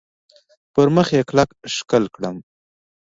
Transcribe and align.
پر 0.73 0.87
مخ 0.95 1.07
یې 1.17 1.21
کلک 1.29 1.49
ښکل 1.75 2.03
کړم. 2.15 2.35